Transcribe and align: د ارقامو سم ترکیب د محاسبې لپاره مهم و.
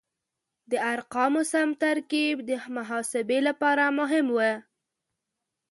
د 0.71 0.73
ارقامو 0.93 1.41
سم 1.51 1.69
ترکیب 1.83 2.35
د 2.49 2.51
محاسبې 2.77 3.39
لپاره 3.47 3.83
مهم 3.99 4.27
و. 4.35 4.39